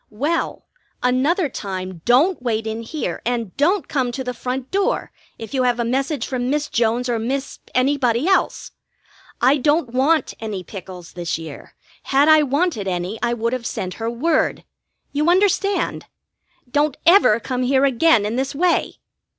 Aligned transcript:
"Well, 0.09 0.65
another 1.03 1.47
time 1.47 2.01
don't 2.05 2.41
wait 2.41 2.65
in 2.65 2.81
here, 2.81 3.21
and 3.23 3.55
don't 3.55 3.87
come 3.87 4.11
to 4.13 4.23
the 4.23 4.33
front 4.33 4.71
door 4.71 5.11
if 5.37 5.53
you 5.53 5.61
have 5.61 5.79
a 5.79 5.85
message 5.85 6.25
from 6.25 6.49
Miss 6.49 6.69
Jones 6.69 7.07
or 7.07 7.19
Miss 7.19 7.59
Any 7.75 7.97
body 7.97 8.27
else. 8.27 8.71
I 9.41 9.57
don't 9.57 9.93
want 9.93 10.33
any 10.39 10.63
pickles 10.63 11.13
this 11.13 11.37
year. 11.37 11.75
Had 12.05 12.27
I 12.29 12.41
wanted 12.41 12.87
any 12.87 13.19
I 13.21 13.35
would 13.35 13.53
have 13.53 13.67
sent 13.67 13.93
her 14.01 14.09
word. 14.09 14.63
You 15.11 15.29
understand? 15.29 16.07
Don't 16.71 16.97
ever 17.05 17.39
come 17.39 17.61
here 17.61 17.85
again 17.85 18.25
in 18.25 18.37
this 18.37 18.55
way!" 18.55 18.95